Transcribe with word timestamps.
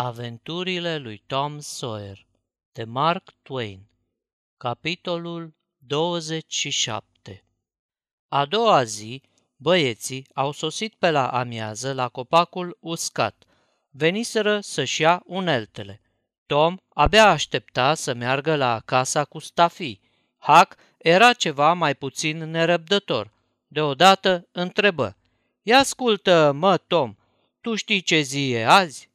Aventurile 0.00 0.98
lui 0.98 1.22
Tom 1.26 1.58
Sawyer 1.58 2.26
de 2.72 2.84
Mark 2.84 3.34
Twain 3.42 3.86
Capitolul 4.56 5.54
27 5.78 7.44
A 8.28 8.44
doua 8.44 8.84
zi, 8.84 9.22
băieții 9.56 10.26
au 10.34 10.52
sosit 10.52 10.94
pe 10.94 11.10
la 11.10 11.28
amiază 11.28 11.92
la 11.92 12.08
copacul 12.08 12.78
uscat. 12.80 13.44
Veniseră 13.90 14.60
să-și 14.60 15.00
ia 15.00 15.22
uneltele. 15.26 16.00
Tom 16.46 16.76
abia 16.88 17.28
aștepta 17.28 17.94
să 17.94 18.14
meargă 18.14 18.56
la 18.56 18.80
casa 18.84 19.24
cu 19.24 19.38
stafii. 19.38 20.00
Huck 20.38 20.76
era 20.98 21.32
ceva 21.32 21.72
mai 21.72 21.94
puțin 21.94 22.38
nerăbdător. 22.38 23.32
Deodată 23.66 24.48
întrebă. 24.52 25.16
Ia 25.62 25.78
ascultă, 25.78 26.52
mă, 26.54 26.76
Tom, 26.76 27.14
tu 27.60 27.74
știi 27.74 28.00
ce 28.00 28.20
zi 28.20 28.50
e 28.50 28.66
azi? 28.66 29.07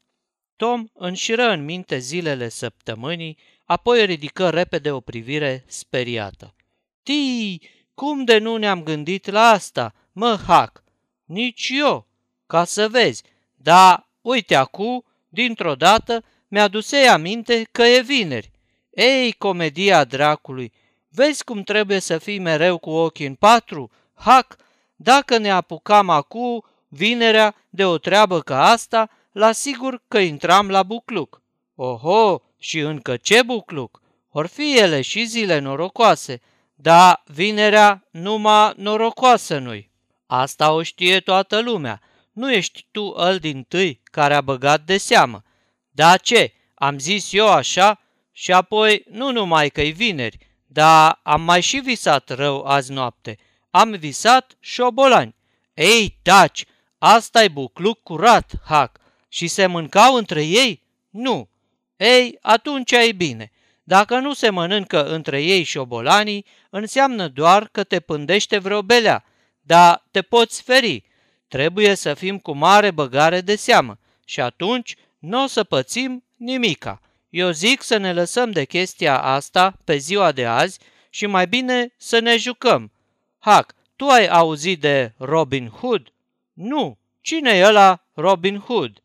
Tom 0.64 0.86
înșiră 0.94 1.50
în 1.50 1.64
minte 1.64 1.98
zilele 1.98 2.50
săptămânii, 2.50 3.38
apoi 3.66 4.06
ridică 4.06 4.50
repede 4.50 4.92
o 4.92 5.00
privire 5.00 5.64
speriată. 5.68 6.56
Tii, 7.02 7.62
cum 7.94 8.24
de 8.24 8.38
nu 8.38 8.58
ne-am 8.58 8.84
gândit 8.84 9.30
la 9.30 9.42
asta, 9.42 9.94
mă, 10.12 10.40
Hac? 10.48 10.84
Nici 11.26 11.72
eu, 11.74 12.08
ca 12.48 12.64
să 12.66 12.88
vezi. 12.88 13.24
Da, 13.56 14.10
uite 14.22 14.56
acu, 14.56 15.06
dintr-o 15.30 15.76
dată, 15.76 16.24
mi-adusei 16.48 17.08
aminte 17.08 17.68
că 17.72 17.84
e 17.84 18.02
vineri. 18.02 18.52
Ei, 18.90 19.32
comedia 19.32 20.04
dracului, 20.04 20.72
vezi 21.10 21.44
cum 21.44 21.64
trebuie 21.64 22.00
să 22.00 22.18
fii 22.18 22.40
mereu 22.40 22.78
cu 22.78 22.90
ochii 22.90 23.26
în 23.26 23.36
patru? 23.36 23.92
Hac, 24.14 24.56
dacă 24.96 25.38
ne 25.38 25.52
apucam 25.52 26.10
acu, 26.10 26.66
vinerea, 26.88 27.56
de 27.70 27.86
o 27.86 27.98
treabă 27.98 28.40
ca 28.40 28.70
asta, 28.70 29.10
la 29.34 29.52
sigur 29.52 30.04
că 30.08 30.18
intram 30.18 30.70
la 30.70 30.84
bucluc. 30.84 31.42
Oho, 31.76 32.42
și 32.58 32.80
încă 32.80 33.18
ce 33.18 33.44
bucluc? 33.44 34.02
Or 34.30 34.48
fi 34.48 34.78
ele 34.78 35.02
și 35.02 35.26
zile 35.26 35.60
norocoase, 35.60 36.42
dar 36.76 37.24
vinerea 37.26 38.08
numai 38.12 38.74
norocoasă 38.76 39.58
nu-i. 39.58 39.92
Asta 40.26 40.72
o 40.72 40.84
știe 40.84 41.20
toată 41.20 41.62
lumea. 41.62 42.02
Nu 42.32 42.52
ești 42.52 42.88
tu 42.92 43.14
îl 43.16 43.38
din 43.38 43.64
tâi 43.64 44.02
care 44.04 44.34
a 44.34 44.42
băgat 44.42 44.82
de 44.82 44.98
seamă. 44.98 45.44
Da 45.90 46.18
ce? 46.18 46.54
Am 46.76 47.00
zis 47.00 47.34
eu 47.34 47.52
așa 47.52 48.02
și 48.32 48.52
apoi 48.52 49.04
nu 49.10 49.32
numai 49.32 49.70
că-i 49.70 49.92
vineri, 49.92 50.38
dar 50.66 51.20
am 51.24 51.42
mai 51.42 51.62
și 51.62 51.78
visat 51.78 52.30
rău 52.30 52.64
azi 52.64 52.92
noapte. 52.92 53.38
Am 53.70 53.92
visat 53.92 54.58
șobolani. 54.60 55.36
Ei, 55.74 56.20
taci, 56.22 56.66
asta 56.98 57.44
e 57.44 57.48
bucluc 57.48 58.04
curat, 58.04 58.52
hac. 58.66 59.02
Și 59.34 59.48
se 59.48 59.66
mâncau 59.66 60.16
între 60.16 60.44
ei? 60.44 60.84
Nu. 61.10 61.50
Ei, 61.98 62.38
atunci 62.42 62.92
e 62.92 63.12
bine. 63.12 63.52
Dacă 63.84 64.20
nu 64.20 64.34
se 64.34 64.50
mănâncă 64.50 65.06
între 65.06 65.42
ei 65.42 65.64
șobolanii, 65.64 66.46
înseamnă 66.70 67.28
doar 67.28 67.68
că 67.68 67.84
te 67.84 68.00
pândește 68.00 68.58
vreo 68.58 68.82
belea, 68.82 69.26
dar 69.62 70.04
te 70.12 70.22
poți 70.22 70.62
feri. 70.62 71.04
Trebuie 71.48 71.96
să 71.96 72.14
fim 72.14 72.40
cu 72.40 72.52
mare 72.52 72.92
băgare 72.92 73.42
de 73.42 73.56
seamă 73.56 74.00
și 74.26 74.42
atunci 74.42 74.96
nu 75.20 75.44
o 75.44 75.48
să 75.48 75.64
pățim 75.64 76.24
nimica. 76.36 77.02
Eu 77.30 77.52
zic 77.52 77.82
să 77.82 77.98
ne 77.98 78.14
lăsăm 78.14 78.52
de 78.52 78.66
chestia 78.66 79.22
asta 79.22 79.78
pe 79.84 79.98
ziua 79.98 80.32
de 80.32 80.46
azi 80.46 80.80
și 81.10 81.26
mai 81.26 81.48
bine 81.48 81.94
să 81.98 82.20
ne 82.20 82.38
jucăm. 82.38 82.92
Hac, 83.40 83.76
tu 83.96 84.08
ai 84.08 84.28
auzit 84.28 84.80
de 84.80 85.14
Robin 85.18 85.68
Hood? 85.68 86.14
Nu. 86.54 86.98
Cine 87.22 87.50
e 87.50 87.66
ăla 87.66 88.06
Robin 88.14 88.60
Hood? 88.60 89.04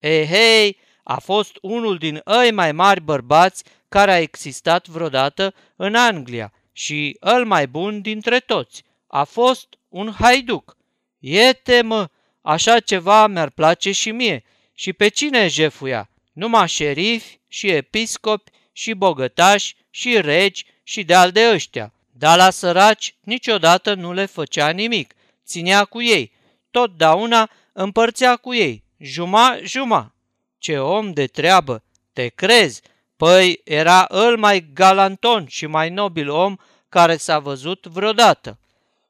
Ei, 0.00 0.26
hei, 0.26 0.78
a 1.02 1.18
fost 1.18 1.58
unul 1.60 1.98
din 1.98 2.22
ei 2.42 2.50
mai 2.50 2.72
mari 2.72 3.00
bărbați 3.00 3.64
care 3.88 4.12
a 4.12 4.20
existat 4.20 4.86
vreodată 4.86 5.54
în 5.76 5.94
Anglia 5.94 6.52
și 6.72 7.16
îl 7.20 7.44
mai 7.44 7.66
bun 7.66 8.00
dintre 8.00 8.38
toți. 8.38 8.84
A 9.06 9.24
fost 9.24 9.68
un 9.88 10.12
haiduc. 10.18 10.76
Iete 11.18 11.82
mă, 11.82 12.08
așa 12.42 12.80
ceva 12.80 13.26
mi-ar 13.26 13.50
place 13.50 13.92
și 13.92 14.10
mie. 14.10 14.44
Și 14.74 14.92
pe 14.92 15.08
cine 15.08 15.48
jefuia? 15.48 16.10
Numai 16.32 16.68
șerifi 16.68 17.38
și 17.48 17.68
episcopi 17.68 18.50
și 18.72 18.92
bogătași 18.92 19.76
și 19.90 20.20
regi 20.20 20.66
și 20.82 21.04
de-al 21.04 21.30
de 21.30 21.50
ăștia. 21.52 21.92
Dar 22.10 22.36
la 22.36 22.50
săraci 22.50 23.14
niciodată 23.20 23.94
nu 23.94 24.12
le 24.12 24.26
făcea 24.26 24.70
nimic. 24.70 25.14
Ținea 25.44 25.84
cu 25.84 26.02
ei. 26.02 26.32
Totdeauna 26.70 27.50
împărțea 27.72 28.36
cu 28.36 28.54
ei 28.54 28.88
Juma-juma. 29.02 30.14
Ce 30.58 30.78
om 30.78 31.12
de 31.12 31.26
treabă! 31.26 31.82
Te 32.12 32.28
crezi? 32.28 32.82
Păi 33.16 33.60
era 33.64 34.06
îl 34.08 34.36
mai 34.36 34.70
galanton 34.72 35.46
și 35.46 35.66
mai 35.66 35.90
nobil 35.90 36.30
om 36.30 36.56
care 36.88 37.16
s-a 37.16 37.38
văzut 37.38 37.86
vreodată. 37.86 38.58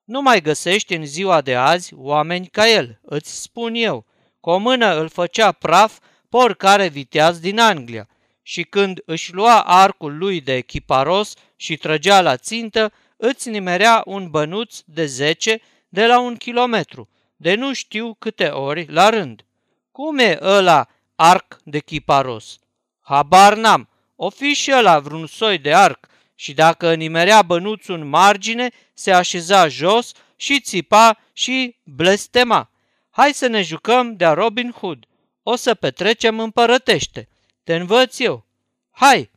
Nu 0.05 0.23
mai 0.23 0.41
găsești 0.41 0.95
în 0.95 1.07
ziua 1.07 1.41
de 1.41 1.55
azi 1.55 1.95
oameni 1.95 2.47
ca 2.47 2.69
el, 2.69 2.99
îți 3.03 3.43
spun 3.43 3.75
eu. 3.75 4.07
Cu 4.41 4.51
o 4.51 4.59
mână 4.59 5.01
îl 5.01 5.09
făcea 5.09 5.53
praf 5.53 5.99
por 6.29 6.55
care 6.55 6.89
viteaz 6.89 7.39
din 7.39 7.59
Anglia 7.59 8.09
și 8.43 8.63
când 8.63 9.03
își 9.05 9.33
lua 9.33 9.61
arcul 9.61 10.19
lui 10.19 10.41
de 10.41 10.61
chiparos 10.61 11.35
și 11.57 11.77
trăgea 11.77 12.21
la 12.21 12.37
țintă, 12.37 12.93
îți 13.17 13.49
nimerea 13.49 14.03
un 14.05 14.31
bănuț 14.31 14.79
de 14.85 15.07
zece 15.07 15.61
de 15.89 16.07
la 16.07 16.21
un 16.21 16.37
kilometru, 16.37 17.09
de 17.37 17.55
nu 17.55 17.73
știu 17.73 18.15
câte 18.19 18.47
ori 18.47 18.87
la 18.89 19.09
rând. 19.09 19.45
Cum 19.93 20.19
e 20.19 20.39
ăla 20.41 20.89
arc 21.15 21.59
de 21.65 21.79
chiparos? 21.79 22.59
Habar 23.01 23.55
n-am. 23.57 23.89
O 24.17 24.31
fi 24.31 24.53
și 24.53 24.73
ăla 24.75 24.99
vreun 24.99 25.27
soi 25.27 25.59
de 25.59 25.75
arc 25.75 26.09
și 26.35 26.53
dacă 26.55 26.95
nimerea 26.95 27.43
bănuțul 27.43 27.95
în 27.95 28.09
margine, 28.09 28.71
se 28.95 29.13
așeza 29.13 29.69
jos 29.69 30.13
și 30.37 30.61
țipa 30.61 31.19
și 31.33 31.77
blestema. 31.85 32.71
Hai 33.11 33.33
să 33.35 33.47
ne 33.47 33.63
jucăm 33.63 34.17
de 34.17 34.27
Robin 34.27 34.71
Hood. 34.71 35.05
O 35.43 35.57
să 35.57 35.75
petrecem 35.75 36.41
împărătește. 36.41 37.29
Te 37.65 37.77
învăț 37.77 38.19
eu. 38.19 38.47
Hai! 38.91 39.31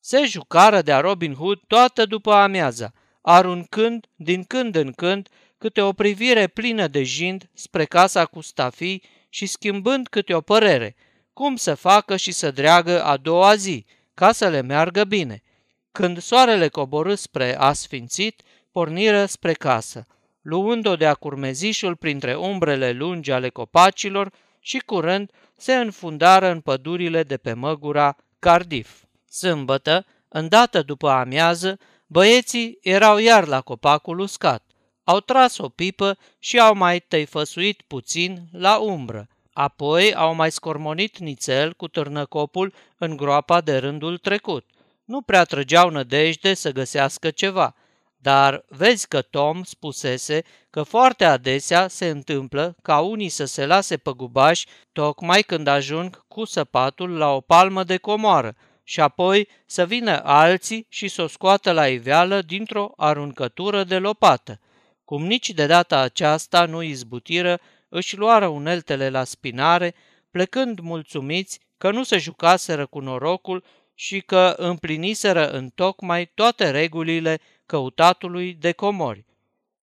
Se 0.00 0.24
jucară 0.24 0.82
de 0.82 0.92
Robin 0.92 1.34
Hood 1.34 1.60
toată 1.66 2.06
după 2.06 2.32
amiaza, 2.32 2.92
aruncând 3.20 4.06
din 4.14 4.44
când 4.44 4.74
în 4.74 4.92
când 4.92 5.28
câte 5.58 5.80
o 5.80 5.92
privire 5.92 6.46
plină 6.46 6.86
de 6.86 7.02
jind 7.02 7.48
spre 7.52 7.84
casa 7.84 8.26
cu 8.26 8.40
stafii 8.40 9.02
și 9.34 9.46
schimbând 9.46 10.08
câte 10.08 10.34
o 10.34 10.40
părere, 10.40 10.96
cum 11.32 11.56
să 11.56 11.74
facă 11.74 12.16
și 12.16 12.32
să 12.32 12.50
dreagă 12.50 13.04
a 13.04 13.16
doua 13.16 13.54
zi, 13.54 13.86
ca 14.14 14.32
să 14.32 14.48
le 14.48 14.60
meargă 14.60 15.04
bine. 15.04 15.42
Când 15.92 16.18
soarele 16.18 16.68
coborâ 16.68 17.14
spre 17.14 17.56
asfințit, 17.58 18.42
porniră 18.72 19.26
spre 19.26 19.52
casă, 19.52 20.06
luând-o 20.42 20.96
de-a 20.96 21.14
curmezișul 21.14 21.96
printre 21.96 22.36
umbrele 22.36 22.92
lungi 22.92 23.30
ale 23.30 23.48
copacilor 23.48 24.32
și 24.60 24.78
curând 24.78 25.30
se 25.56 25.74
înfundară 25.74 26.50
în 26.50 26.60
pădurile 26.60 27.22
de 27.22 27.36
pe 27.36 27.52
măgura 27.52 28.16
Cardiff. 28.38 29.04
Sâmbătă, 29.30 30.06
îndată 30.28 30.82
după 30.82 31.08
amiază, 31.08 31.78
băieții 32.06 32.78
erau 32.82 33.18
iar 33.18 33.46
la 33.46 33.60
copacul 33.60 34.18
uscat 34.18 34.64
au 35.04 35.20
tras 35.20 35.58
o 35.58 35.68
pipă 35.68 36.18
și 36.38 36.58
au 36.58 36.74
mai 36.74 37.00
tăifăsuit 37.00 37.82
puțin 37.86 38.42
la 38.52 38.78
umbră. 38.78 39.28
Apoi 39.52 40.14
au 40.14 40.34
mai 40.34 40.50
scormonit 40.50 41.18
nițel 41.18 41.72
cu 41.72 41.88
târnăcopul 41.88 42.74
în 42.98 43.16
groapa 43.16 43.60
de 43.60 43.76
rândul 43.76 44.18
trecut. 44.18 44.66
Nu 45.04 45.20
prea 45.20 45.44
trăgeau 45.44 45.90
nădejde 45.90 46.54
să 46.54 46.72
găsească 46.72 47.30
ceva, 47.30 47.74
dar 48.16 48.64
vezi 48.68 49.08
că 49.08 49.22
Tom 49.22 49.62
spusese 49.62 50.42
că 50.70 50.82
foarte 50.82 51.24
adesea 51.24 51.88
se 51.88 52.08
întâmplă 52.08 52.76
ca 52.82 53.00
unii 53.00 53.28
să 53.28 53.44
se 53.44 53.66
lase 53.66 53.96
păgubași 53.96 54.66
tocmai 54.92 55.42
când 55.42 55.66
ajung 55.66 56.24
cu 56.28 56.44
săpatul 56.44 57.16
la 57.16 57.30
o 57.30 57.40
palmă 57.40 57.84
de 57.84 57.96
comoară 57.96 58.54
și 58.84 59.00
apoi 59.00 59.48
să 59.66 59.86
vină 59.86 60.22
alții 60.24 60.86
și 60.88 61.08
să 61.08 61.22
o 61.22 61.26
scoată 61.26 61.72
la 61.72 61.88
iveală 61.88 62.42
dintr-o 62.42 62.92
aruncătură 62.96 63.84
de 63.84 63.98
lopată. 63.98 64.60
Cum 65.04 65.26
nici 65.26 65.50
de 65.50 65.66
data 65.66 65.98
aceasta 65.98 66.66
nu 66.66 66.82
izbutiră, 66.82 67.60
își 67.88 68.16
luară 68.16 68.46
uneltele 68.46 69.10
la 69.10 69.24
spinare, 69.24 69.94
plecând 70.30 70.78
mulțumiți 70.78 71.60
că 71.78 71.90
nu 71.90 72.02
se 72.02 72.18
jucaseră 72.18 72.86
cu 72.86 73.00
norocul 73.00 73.64
și 73.94 74.20
că 74.20 74.54
împliniseră 74.56 75.50
în 75.50 75.68
tocmai 75.68 76.30
toate 76.34 76.70
regulile 76.70 77.40
căutatului 77.66 78.54
de 78.54 78.72
comori. 78.72 79.24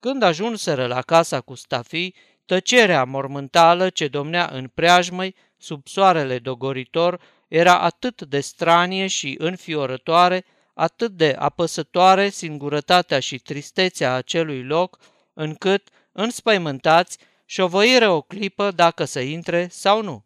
Când 0.00 0.22
ajunseră 0.22 0.86
la 0.86 1.02
casa 1.02 1.40
cu 1.40 1.54
stafii, 1.54 2.14
tăcerea 2.46 3.04
mormântală 3.04 3.88
ce 3.90 4.08
domnea 4.08 4.48
în 4.52 4.68
preajmăi, 4.68 5.34
sub 5.58 5.86
soarele 5.86 6.38
dogoritor, 6.38 7.20
era 7.48 7.78
atât 7.78 8.22
de 8.22 8.40
stranie 8.40 9.06
și 9.06 9.34
înfiorătoare, 9.38 10.44
atât 10.74 11.12
de 11.12 11.36
apăsătoare 11.38 12.28
singurătatea 12.28 13.20
și 13.20 13.38
tristețea 13.38 14.14
acelui 14.14 14.62
loc, 14.62 14.98
încât, 15.32 15.88
înspăimântați, 16.12 17.18
șovăiră 17.44 18.08
o 18.08 18.20
clipă 18.20 18.70
dacă 18.70 19.04
să 19.04 19.20
intre 19.20 19.68
sau 19.70 20.02
nu. 20.02 20.24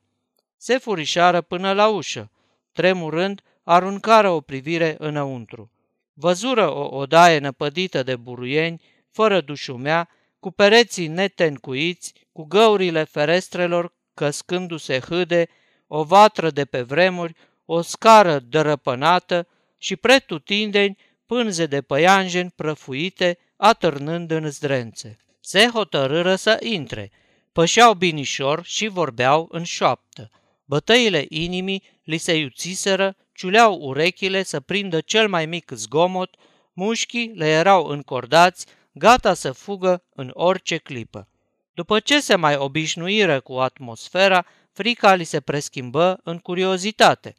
Se 0.56 0.78
furișară 0.78 1.40
până 1.40 1.72
la 1.72 1.88
ușă. 1.88 2.30
Tremurând, 2.72 3.42
aruncară 3.62 4.30
o 4.30 4.40
privire 4.40 4.96
înăuntru. 4.98 5.70
Văzură 6.12 6.70
o 6.70 6.96
odaie 6.96 7.38
năpădită 7.38 8.02
de 8.02 8.16
buruieni, 8.16 8.82
fără 9.10 9.40
dușumea, 9.40 10.08
cu 10.40 10.50
pereții 10.50 11.06
netencuiți, 11.06 12.14
cu 12.32 12.44
găurile 12.44 13.04
ferestrelor 13.04 13.92
căscându-se 14.14 14.98
hâde, 15.00 15.48
o 15.86 16.02
vatră 16.02 16.50
de 16.50 16.64
pe 16.64 16.82
vremuri, 16.82 17.36
o 17.64 17.80
scară 17.80 18.38
dărăpânată 18.38 19.46
și 19.78 19.96
pretutindeni 19.96 20.96
pânze 21.26 21.66
de 21.66 21.82
păianjen 21.82 22.48
prăfuite, 22.48 23.38
atârnând 23.56 24.30
în 24.30 24.50
zdrențe. 24.50 25.16
Se 25.40 25.68
hotărâră 25.72 26.34
să 26.34 26.56
intre, 26.62 27.10
pășeau 27.52 27.94
binișor 27.94 28.64
și 28.64 28.86
vorbeau 28.86 29.48
în 29.50 29.62
șoaptă. 29.62 30.30
Bătăile 30.64 31.26
inimii 31.28 31.82
li 32.04 32.16
se 32.16 32.36
iuțiseră, 32.36 33.16
ciuleau 33.32 33.78
urechile 33.80 34.42
să 34.42 34.60
prindă 34.60 35.00
cel 35.00 35.28
mai 35.28 35.46
mic 35.46 35.70
zgomot, 35.70 36.34
mușchii 36.72 37.32
le 37.34 37.46
erau 37.46 37.86
încordați, 37.86 38.66
gata 38.92 39.34
să 39.34 39.52
fugă 39.52 40.02
în 40.14 40.30
orice 40.32 40.76
clipă. 40.76 41.28
După 41.74 42.00
ce 42.00 42.20
se 42.20 42.36
mai 42.36 42.56
obișnuiră 42.56 43.40
cu 43.40 43.52
atmosfera, 43.52 44.46
frica 44.72 45.14
li 45.14 45.24
se 45.24 45.40
preschimbă 45.40 46.20
în 46.22 46.38
curiozitate. 46.38 47.34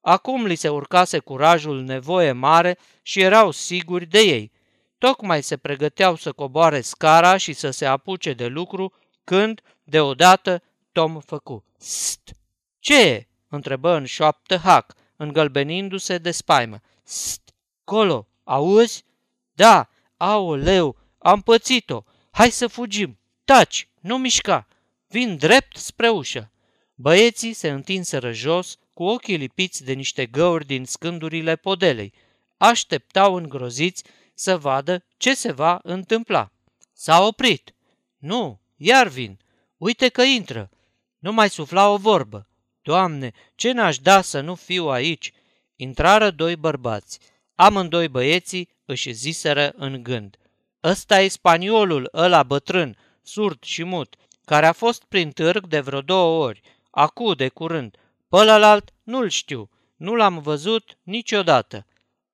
Acum 0.00 0.44
li 0.44 0.54
se 0.54 0.68
urcase 0.68 1.18
curajul 1.18 1.82
nevoie 1.82 2.32
mare 2.32 2.78
și 3.02 3.20
erau 3.20 3.50
siguri 3.50 4.06
de 4.06 4.18
ei. 4.18 4.52
Tocmai 4.98 5.42
se 5.42 5.56
pregăteau 5.56 6.16
să 6.16 6.32
coboare 6.32 6.80
scara 6.80 7.36
și 7.36 7.52
să 7.52 7.70
se 7.70 7.86
apuce 7.86 8.32
de 8.32 8.46
lucru, 8.46 8.92
când, 9.24 9.60
deodată, 9.84 10.62
Tom 10.92 11.20
făcu. 11.20 11.64
St! 11.78 12.30
Ce 12.78 13.08
e?" 13.08 13.26
întrebă 13.48 13.94
în 13.94 14.04
șoaptă 14.04 14.56
Hac, 14.56 14.94
îngălbenindu-se 15.16 16.18
de 16.18 16.30
spaimă. 16.30 16.80
St! 17.02 17.54
Colo, 17.84 18.28
auzi? 18.44 19.04
Da, 19.52 19.88
aoleu, 20.16 20.96
am 21.18 21.40
pățit-o. 21.40 22.02
Hai 22.30 22.50
să 22.50 22.66
fugim. 22.66 23.18
Taci, 23.44 23.88
nu 24.00 24.18
mișca. 24.18 24.66
Vin 25.12 25.36
drept 25.36 25.76
spre 25.76 26.08
ușă. 26.08 26.52
Băieții 26.94 27.52
se 27.52 27.68
întinseră 27.68 28.32
jos, 28.32 28.78
cu 28.94 29.04
ochii 29.04 29.36
lipiți 29.36 29.84
de 29.84 29.92
niște 29.92 30.26
găuri 30.26 30.66
din 30.66 30.84
scândurile 30.84 31.56
podelei. 31.56 32.12
Așteptau 32.56 33.34
îngroziți 33.34 34.04
să 34.34 34.58
vadă 34.58 35.04
ce 35.16 35.34
se 35.34 35.52
va 35.52 35.80
întâmpla. 35.82 36.52
S-a 36.92 37.26
oprit. 37.26 37.74
Nu, 38.18 38.60
iar 38.76 39.08
vin. 39.08 39.38
Uite 39.76 40.08
că 40.08 40.22
intră. 40.22 40.70
Nu 41.18 41.32
mai 41.32 41.50
sufla 41.50 41.88
o 41.88 41.96
vorbă. 41.96 42.48
Doamne, 42.82 43.32
ce 43.54 43.72
n-aș 43.72 43.98
da 43.98 44.20
să 44.20 44.40
nu 44.40 44.54
fiu 44.54 44.88
aici? 44.88 45.32
Intrară 45.76 46.30
doi 46.30 46.56
bărbați. 46.56 47.18
Amândoi 47.54 48.08
băieții 48.08 48.68
își 48.84 49.12
ziseră 49.12 49.72
în 49.76 50.02
gând. 50.02 50.36
Ăsta 50.82 51.20
e 51.20 51.28
spaniolul 51.28 52.08
ăla 52.12 52.42
bătrân, 52.42 52.96
surd 53.22 53.62
și 53.62 53.84
mut, 53.84 54.14
care 54.50 54.66
a 54.66 54.72
fost 54.72 55.04
prin 55.04 55.30
târg 55.30 55.66
de 55.66 55.80
vreo 55.80 56.00
două 56.00 56.44
ori, 56.44 56.60
acu 56.90 57.34
de 57.34 57.48
curând. 57.48 57.96
Pălălalt 58.28 58.90
nu-l 59.02 59.28
știu, 59.28 59.70
nu 59.96 60.14
l-am 60.14 60.38
văzut 60.38 60.98
niciodată. 61.02 61.86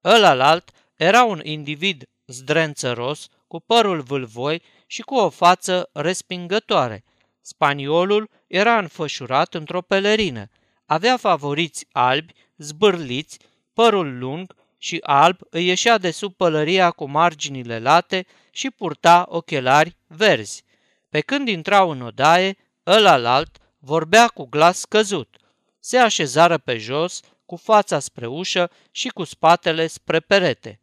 Ălalalt 0.05 0.71
era 0.95 1.25
un 1.25 1.41
individ 1.43 2.05
zdrențăros, 2.27 3.29
cu 3.47 3.61
părul 3.61 4.01
vâlvoi 4.01 4.63
și 4.87 5.03
cu 5.03 5.15
o 5.15 5.29
față 5.29 5.91
respingătoare. 5.93 7.05
Spaniolul 7.41 8.31
era 8.47 8.79
înfășurat 8.79 9.55
într-o 9.55 9.81
pelerină. 9.81 10.49
Avea 10.87 11.17
favoriți 11.17 11.87
albi, 11.93 12.33
zbârliți, 12.57 13.39
părul 13.73 14.19
lung 14.19 14.55
și 14.79 14.99
alb 15.03 15.39
îi 15.51 15.67
ieșea 15.67 15.99
de 15.99 16.11
sub 16.11 16.35
pălăria 16.35 16.91
cu 16.91 17.09
marginile 17.09 17.79
late 17.79 18.27
și 18.51 18.71
purta 18.71 19.27
ochelari 19.29 19.97
verzi. 20.07 20.65
Pe 21.17 21.23
când 21.23 21.49
intrau 21.49 21.91
în 21.91 22.01
odaie, 22.01 22.57
ălalalt 22.87 23.59
vorbea 23.79 24.29
cu 24.29 24.45
glas 24.45 24.85
căzut. 24.85 25.37
Se 25.79 25.99
așezară 25.99 26.59
pe 26.59 26.77
jos, 26.77 27.21
cu 27.47 27.57
fața 27.57 27.99
spre 27.99 28.27
ușă 28.27 28.71
și 28.91 29.09
cu 29.09 29.25
spatele 29.25 29.87
spre 29.87 30.21
perete. 30.21 30.81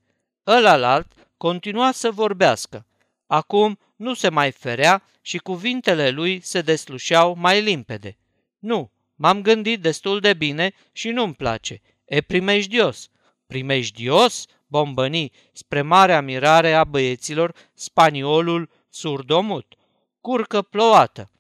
Ălalalt 0.48 1.14
continua 1.38 1.92
să 1.92 2.12
vorbească. 2.12 2.86
Acum 3.28 3.80
nu 3.96 4.14
se 4.14 4.30
mai 4.30 4.52
ferea 4.52 5.04
și 5.22 5.38
cuvintele 5.38 6.10
lui 6.10 6.42
se 6.42 6.62
deslușeau 6.62 7.36
mai 7.36 7.62
limpede. 7.62 8.18
Nu, 8.60 8.92
m-am 9.16 9.42
gândit 9.42 9.82
destul 9.82 10.20
de 10.20 10.34
bine 10.34 10.74
și 10.92 11.10
nu-mi 11.10 11.36
place. 11.36 11.82
E 12.06 12.22
primejdios. 12.22 13.10
Primejdios? 13.46 14.46
Bombăni, 14.68 15.32
spre 15.52 15.82
marea 15.82 16.22
mirare 16.22 16.74
a 16.74 16.84
băieților, 16.84 17.56
spaniolul 17.74 18.70
surdomut. 18.90 19.76
Curcă 20.24 20.62
plouată. 20.62 21.32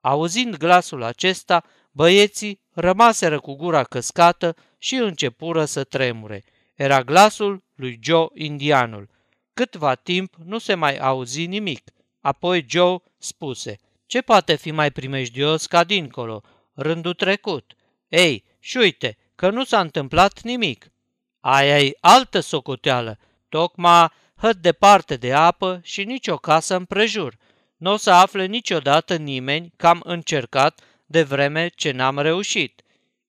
Auzind 0.00 0.56
glasul 0.56 1.02
acesta, 1.02 1.64
băieții 1.90 2.60
rămaseră 2.72 3.40
cu 3.40 3.54
gura 3.54 3.84
căscată 3.84 4.56
și 4.78 4.94
începură 4.94 5.64
să 5.64 5.84
tremure. 5.84 6.44
Era 6.74 7.02
glasul 7.02 7.62
lui 7.74 7.98
Joe 8.02 8.26
indianul. 8.34 9.08
Câtva 9.54 9.94
timp 9.94 10.34
nu 10.44 10.58
se 10.58 10.74
mai 10.74 10.98
auzi 10.98 11.46
nimic. 11.46 11.90
Apoi 12.20 12.66
Joe 12.68 12.96
spuse, 13.16 13.76
ce 14.06 14.20
poate 14.20 14.54
fi 14.54 14.70
mai 14.70 14.90
primejdios 14.90 15.66
ca 15.66 15.84
dincolo, 15.84 16.42
rândul 16.74 17.14
trecut? 17.14 17.74
Ei, 18.08 18.44
și 18.58 18.76
uite, 18.76 19.16
că 19.34 19.50
nu 19.50 19.64
s-a 19.64 19.80
întâmplat 19.80 20.42
nimic. 20.42 20.92
Aia 21.40 21.80
e 21.80 21.96
altă 22.00 22.40
socoteală, 22.40 23.18
tocmai 23.48 24.08
hăt 24.36 24.56
departe 24.56 25.16
de 25.16 25.32
apă 25.32 25.80
și 25.82 26.04
nicio 26.04 26.36
casă 26.36 26.76
împrejur. 26.76 27.36
Nu 27.78 27.92
o 27.92 27.96
să 27.96 28.10
afle 28.10 28.46
niciodată 28.46 29.16
nimeni 29.16 29.72
că 29.76 29.86
am 29.86 30.00
încercat 30.04 30.80
de 31.06 31.22
vreme 31.22 31.68
ce 31.74 31.90
n-am 31.90 32.18
reușit. 32.18 32.82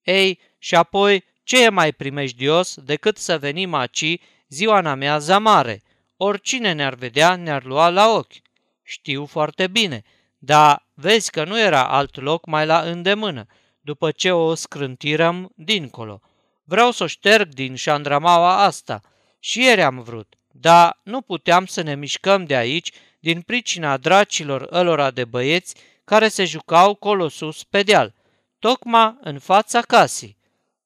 Ei, 0.03 0.39
și 0.58 0.75
apoi 0.75 1.24
ce 1.44 1.63
e 1.63 1.70
mai 1.70 1.91
primejdios 1.91 2.75
decât 2.75 3.18
să 3.18 3.38
venim 3.38 3.74
aici 3.74 4.22
ziua 4.48 4.79
în 4.79 4.86
amiaza 4.86 5.39
mare? 5.39 5.82
Oricine 6.18 6.72
ne-ar 6.72 6.94
vedea, 6.94 7.36
ne-ar 7.36 7.63
lua 7.63 7.89
la 7.89 8.08
ochi. 8.13 8.41
Știu 8.84 9.25
foarte 9.25 9.68
bine, 9.68 10.03
dar 10.38 10.86
vezi 10.94 11.32
că 11.32 11.44
nu 11.44 11.60
era 11.60 11.88
alt 11.88 12.22
loc 12.22 12.46
mai 12.46 12.65
la 12.65 12.79
îndemână, 12.79 13.46
după 13.82 14.12
ce 14.12 14.32
o 14.32 14.53
scrântirăm 14.53 15.51
dincolo. 15.56 16.22
Vreau 16.63 16.91
să 16.91 17.03
o 17.03 17.08
șterg 17.08 17.53
din 17.53 17.75
șandramaua 17.75 18.63
asta. 18.63 19.01
Și 19.39 19.62
ieri 19.62 19.82
am 19.82 20.01
vrut, 20.01 20.36
dar 20.51 21.00
nu 21.03 21.22
puteam 21.22 21.65
să 21.65 21.82
ne 21.82 21.96
mișcăm 21.96 22.46
de 22.46 22.56
aici 22.56 22.91
din 23.20 23.42
pricina 23.42 23.98
dracilor 23.98 24.68
ălora 24.72 25.12
de 25.12 25.26
băieți 25.26 25.76
care 26.04 26.28
se 26.28 26.46
jucau 26.46 26.96
colosus 26.96 27.64
pe 27.64 27.84
deal, 27.84 28.14
tocmai 28.60 29.18
în 29.22 29.40
fața 29.40 29.82
casei. 29.82 30.38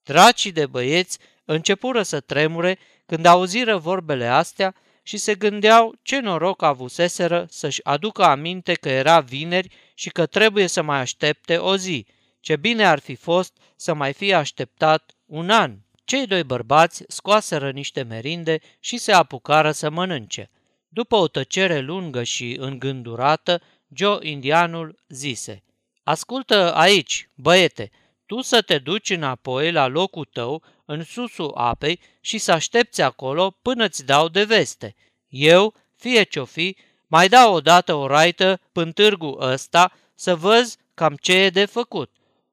Dracii 0.04 0.52
de 0.52 0.66
băieți 0.66 1.18
începură 1.46 2.04
să 2.04 2.20
tremure 2.20 2.80
când 3.06 3.26
auziră 3.26 3.78
vorbele 3.78 4.28
astea 4.28 4.76
și 5.04 5.18
se 5.18 5.36
gândeau 5.36 5.96
ce 6.02 6.20
noroc 6.20 6.62
avuseseră 6.62 7.46
să-și 7.50 7.84
aducă 7.84 8.24
aminte 8.24 8.74
că 8.74 8.90
era 8.90 9.20
vineri 9.20 9.76
și 9.94 10.10
că 10.10 10.26
trebuie 10.26 10.68
să 10.68 10.82
mai 10.82 11.00
aștepte 11.00 11.58
o 11.58 11.78
zi. 11.78 12.06
Ce 12.40 12.56
bine 12.56 12.86
ar 12.86 13.00
fi 13.00 13.16
fost 13.16 13.58
să 13.76 13.94
mai 13.94 14.14
fie 14.14 14.34
așteptat 14.34 15.12
un 15.26 15.50
an. 15.50 15.78
Cei 16.04 16.28
doi 16.28 16.44
bărbați 16.44 17.04
scoaseră 17.08 17.72
niște 17.72 18.04
merinde 18.04 18.60
și 18.80 18.98
se 18.98 19.12
apucară 19.12 19.72
să 19.72 19.90
mănânce. 19.90 20.50
După 20.94 21.16
o 21.16 21.28
tăcere 21.28 21.80
lungă 21.80 22.24
și 22.24 22.56
îngândurată, 22.60 23.62
Joe 23.96 24.28
Indianul 24.30 25.00
zise, 25.08 25.64
Ascultă 26.04 26.74
aici, 26.74 27.30
băiete, 27.36 27.92
tu 28.26 28.42
să 28.42 28.62
te 28.62 28.78
duci 28.78 29.10
înapoi 29.10 29.72
la 29.72 29.88
locul 29.88 30.26
tău, 30.26 30.64
în 30.86 31.04
susul 31.04 31.52
apei, 31.56 32.00
și 32.22 32.38
să 32.38 32.52
aștepți 32.52 33.02
acolo 33.02 33.50
până 33.62 33.86
îți 33.86 34.06
dau 34.06 34.28
de 34.28 34.44
veste. 34.44 34.96
Eu, 35.28 35.74
fie 35.96 36.24
ce-o 36.24 36.46
fi, 36.46 36.78
mai 37.08 37.28
dau 37.28 37.54
odată 37.54 37.94
o 37.94 38.08
raită 38.08 38.60
până 38.72 38.92
târgul 38.92 39.38
ăsta 39.42 39.92
să 40.16 40.36
văz 40.36 40.76
cam 40.94 41.16
ce 41.16 41.34
e 41.34 41.50
de 41.50 41.66
făcut. 41.66 42.12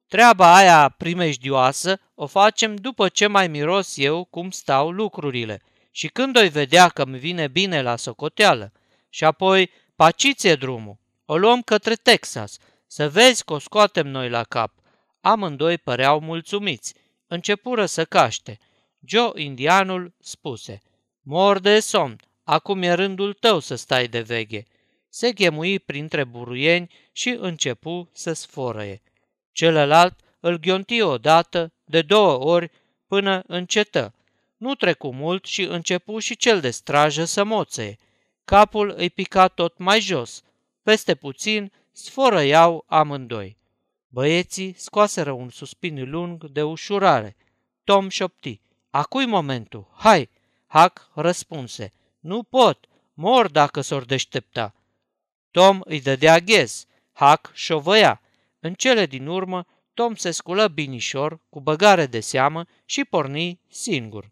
Treaba 0.09 0.55
aia 0.55 0.89
primejdioasă 0.89 2.01
o 2.15 2.27
facem 2.27 2.77
după 2.77 3.09
ce 3.09 3.27
mai 3.27 3.49
miros 3.49 3.97
eu 3.97 4.25
cum 4.25 4.51
stau 4.51 4.91
lucrurile 4.91 5.63
și 5.91 6.09
când 6.09 6.37
o 6.37 6.49
vedea 6.49 6.89
că 6.89 7.05
mi 7.05 7.19
vine 7.19 7.49
bine 7.49 7.83
la 7.83 7.97
socoteală. 7.97 8.73
Și 9.09 9.25
apoi, 9.25 9.71
paciție 9.97 10.55
drumul, 10.55 10.99
o 11.25 11.37
luăm 11.37 11.63
către 11.63 11.95
Texas, 11.95 12.59
să 12.87 13.09
vezi 13.09 13.45
că 13.45 13.53
o 13.53 13.59
scoatem 13.59 14.07
noi 14.07 14.29
la 14.29 14.45
cap. 14.45 14.75
Amândoi 15.21 15.79
păreau 15.79 16.21
mulțumiți. 16.21 16.95
Începură 17.27 17.87
să 17.87 18.05
caște. 18.05 18.59
Joe 19.07 19.43
Indianul 19.43 20.15
spuse, 20.21 20.83
Mor 21.23 21.59
de 21.59 21.81
somn, 21.81 22.21
acum 22.45 22.83
e 22.83 22.93
rândul 22.93 23.33
tău 23.33 23.59
să 23.59 23.75
stai 23.75 24.09
de 24.09 24.21
veghe. 24.21 24.67
Se 25.09 25.33
ghemui 25.33 25.79
printre 25.79 26.25
buruieni 26.25 26.91
și 27.13 27.29
începu 27.29 28.11
să 28.13 28.33
sforăie. 28.33 29.03
Celălalt 29.53 30.21
îl 30.41 30.59
ghionti 30.59 31.01
odată, 31.01 31.73
de 31.85 32.03
două 32.03 32.39
ori, 32.39 32.71
până 33.07 33.43
încetă. 33.47 34.15
Nu 34.61 34.75
trecu 34.75 35.13
mult 35.15 35.45
și 35.45 35.63
începu 35.63 36.19
și 36.19 36.37
cel 36.37 36.61
de 36.61 36.71
strajă 36.71 37.25
să 37.25 37.45
moțe. 37.45 37.97
Capul 38.45 38.95
îi 38.97 39.11
pica 39.11 39.49
tot 39.49 39.79
mai 39.79 40.01
jos. 40.01 40.43
Peste 40.83 41.15
puțin 41.15 41.73
sforăiau 41.93 42.85
amândoi. 42.87 43.57
Băieții 44.09 44.75
scoaseră 44.77 45.33
un 45.33 45.51
suspin 45.51 46.11
lung 46.11 46.45
de 46.45 46.63
ușurare. 46.63 47.37
Tom 47.85 48.09
șopti. 48.09 48.61
Acui 48.91 49.27
momentul, 49.27 49.91
hai! 49.97 50.31
Hac 50.67 51.11
răspunse. 51.15 51.93
Nu 52.19 52.43
pot, 52.43 52.89
mor 53.15 53.49
dacă 53.49 53.81
s-or 53.81 54.05
deștepta. 54.05 54.75
Tom 55.51 55.81
îi 55.85 56.01
dădea 56.01 56.39
ghez. 56.39 56.87
Hac 57.13 57.51
șovăia. 57.55 58.21
În 58.59 58.75
cele 58.75 59.07
din 59.07 59.27
urmă, 59.27 59.67
Tom 59.95 60.15
se 60.15 60.31
sculă 60.31 60.69
binișor, 60.69 61.41
cu 61.49 61.61
băgare 61.61 62.07
de 62.07 62.21
seamă 62.21 62.65
și 62.85 63.05
porni 63.05 63.61
singur. 63.69 64.31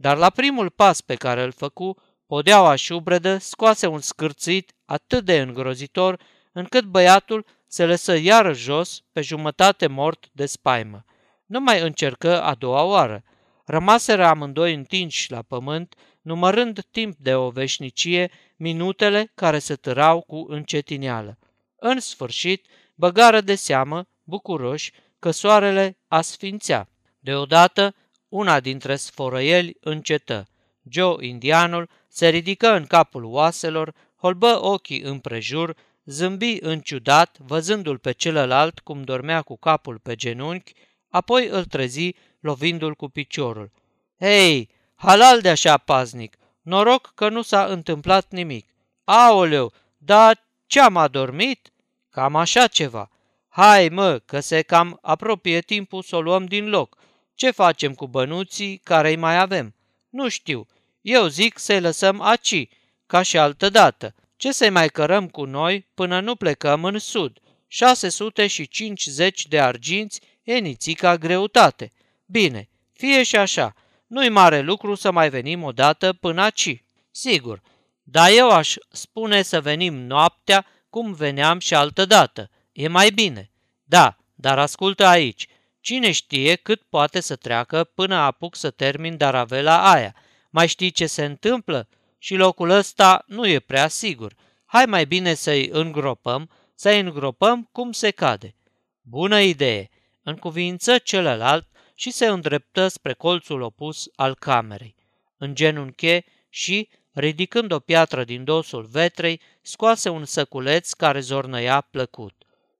Dar 0.00 0.16
la 0.16 0.30
primul 0.30 0.70
pas 0.70 1.00
pe 1.00 1.14
care 1.14 1.42
îl 1.42 1.52
făcu, 1.52 1.96
podeaua 2.26 2.74
șubredă 2.74 3.38
scoase 3.38 3.86
un 3.86 4.00
scârțit 4.00 4.72
atât 4.84 5.24
de 5.24 5.40
îngrozitor, 5.40 6.20
încât 6.52 6.84
băiatul 6.84 7.46
se 7.66 7.86
lăsă 7.86 8.16
iară 8.16 8.52
jos, 8.52 9.02
pe 9.12 9.20
jumătate 9.20 9.86
mort 9.86 10.28
de 10.32 10.46
spaimă. 10.46 11.04
Nu 11.46 11.60
mai 11.60 11.80
încercă 11.80 12.42
a 12.42 12.54
doua 12.54 12.82
oară. 12.82 13.24
Rămaseră 13.64 14.26
amândoi 14.26 14.74
întinși 14.74 15.30
la 15.30 15.42
pământ, 15.42 15.94
numărând 16.22 16.84
timp 16.90 17.16
de 17.16 17.34
o 17.34 17.50
veșnicie 17.50 18.30
minutele 18.56 19.32
care 19.34 19.58
se 19.58 19.74
târau 19.74 20.20
cu 20.20 20.46
încetineală. 20.48 21.38
În 21.76 22.00
sfârșit, 22.00 22.66
băgară 22.94 23.40
de 23.40 23.54
seamă, 23.54 24.08
bucuroși, 24.22 24.92
că 25.18 25.30
soarele 25.30 25.98
asfințea. 26.08 26.88
Deodată, 27.18 27.94
una 28.28 28.60
dintre 28.60 28.96
sforăieli 28.96 29.76
încetă. 29.80 30.48
Joe, 30.90 31.26
indianul, 31.26 31.88
se 32.08 32.28
ridică 32.28 32.72
în 32.72 32.86
capul 32.86 33.24
oaselor, 33.24 33.94
holbă 34.16 34.64
ochii 34.64 35.00
împrejur, 35.00 35.76
zâmbi 36.04 36.58
înciudat, 36.60 37.38
văzându-l 37.38 37.98
pe 37.98 38.12
celălalt 38.12 38.78
cum 38.78 39.02
dormea 39.02 39.42
cu 39.42 39.56
capul 39.56 39.98
pe 39.98 40.14
genunchi, 40.14 40.72
apoi 41.08 41.46
îl 41.46 41.64
trezi, 41.64 42.14
lovindu-l 42.40 42.94
cu 42.94 43.08
piciorul. 43.08 43.70
Hei, 44.18 44.70
halal 44.94 45.40
de 45.40 45.48
așa 45.48 45.76
paznic, 45.76 46.36
noroc 46.62 47.12
că 47.14 47.28
nu 47.28 47.42
s-a 47.42 47.64
întâmplat 47.64 48.30
nimic. 48.30 48.66
Aoleu, 49.04 49.72
dar 49.96 50.46
ce-am 50.66 50.96
adormit? 50.96 51.72
Cam 52.10 52.36
așa 52.36 52.66
ceva. 52.66 53.10
Hai 53.48 53.88
mă, 53.88 54.18
că 54.18 54.40
se 54.40 54.62
cam 54.62 54.98
apropie 55.02 55.60
timpul 55.60 56.02
să 56.02 56.16
o 56.16 56.20
luăm 56.20 56.44
din 56.44 56.68
loc. 56.68 56.96
Ce 57.38 57.50
facem 57.50 57.94
cu 57.94 58.06
bănuții 58.06 58.76
care 58.76 59.08
îi 59.08 59.16
mai 59.16 59.38
avem? 59.38 59.74
Nu 60.08 60.28
știu. 60.28 60.66
Eu 61.00 61.26
zic 61.26 61.58
să-i 61.58 61.80
lăsăm 61.80 62.20
aci, 62.20 62.68
ca 63.06 63.22
și 63.22 63.38
altă 63.38 63.68
dată. 63.68 64.14
Ce 64.36 64.52
să-i 64.52 64.70
mai 64.70 64.88
cărăm 64.88 65.28
cu 65.28 65.44
noi 65.44 65.86
până 65.94 66.20
nu 66.20 66.34
plecăm 66.34 66.84
în 66.84 66.98
sud? 66.98 67.38
650 67.66 69.46
de 69.46 69.60
arginți 69.60 70.20
e 70.42 70.58
nițica 70.58 71.16
greutate. 71.16 71.92
Bine, 72.26 72.68
fie 72.92 73.22
și 73.22 73.36
așa. 73.36 73.74
Nu-i 74.06 74.28
mare 74.28 74.60
lucru 74.60 74.94
să 74.94 75.10
mai 75.10 75.30
venim 75.30 75.62
odată 75.62 76.12
până 76.12 76.42
aci. 76.42 76.84
Sigur, 77.10 77.62
dar 78.02 78.30
eu 78.30 78.50
aș 78.50 78.74
spune 78.90 79.42
să 79.42 79.60
venim 79.60 79.94
noaptea 79.94 80.66
cum 80.90 81.12
veneam 81.12 81.58
și 81.58 81.74
altă 81.74 82.04
dată. 82.04 82.50
E 82.72 82.88
mai 82.88 83.10
bine. 83.10 83.50
Da, 83.84 84.16
dar 84.34 84.58
ascultă 84.58 85.06
aici. 85.06 85.48
Cine 85.80 86.10
știe 86.10 86.54
cât 86.54 86.82
poate 86.82 87.20
să 87.20 87.36
treacă 87.36 87.84
până 87.84 88.14
apuc 88.14 88.56
să 88.56 88.70
termin 88.70 89.16
daravela 89.16 89.92
aia? 89.92 90.14
Mai 90.50 90.68
știi 90.68 90.90
ce 90.90 91.06
se 91.06 91.24
întâmplă? 91.24 91.88
Și 92.18 92.34
locul 92.34 92.70
ăsta 92.70 93.24
nu 93.26 93.46
e 93.46 93.58
prea 93.58 93.88
sigur. 93.88 94.34
Hai 94.64 94.86
mai 94.86 95.04
bine 95.04 95.34
să-i 95.34 95.68
îngropăm, 95.72 96.50
să-i 96.74 97.00
îngropăm 97.00 97.68
cum 97.72 97.92
se 97.92 98.10
cade. 98.10 98.54
Bună 99.00 99.40
idee! 99.40 99.88
Încuvință 100.22 100.98
celălalt 100.98 101.66
și 101.94 102.10
se 102.10 102.26
îndreptă 102.26 102.88
spre 102.88 103.12
colțul 103.12 103.60
opus 103.60 104.08
al 104.14 104.34
camerei. 104.34 104.94
În 105.36 105.54
genunche 105.54 106.24
și, 106.48 106.88
ridicând 107.12 107.72
o 107.72 107.78
piatră 107.78 108.24
din 108.24 108.44
dosul 108.44 108.84
vetrei, 108.84 109.40
scoase 109.62 110.08
un 110.08 110.24
săculeț 110.24 110.92
care 110.92 111.20
zornăia 111.20 111.80
plăcut. 111.80 112.37